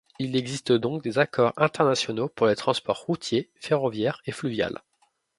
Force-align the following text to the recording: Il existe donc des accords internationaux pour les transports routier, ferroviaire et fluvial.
Il 0.17 0.35
existe 0.35 0.71
donc 0.71 1.03
des 1.03 1.19
accords 1.19 1.53
internationaux 1.57 2.27
pour 2.27 2.47
les 2.47 2.55
transports 2.55 2.97
routier, 2.97 3.51
ferroviaire 3.59 4.19
et 4.25 4.31
fluvial. 4.31 4.81